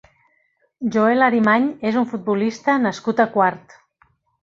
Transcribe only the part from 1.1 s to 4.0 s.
Arimany és un futbolista nascut a Quart.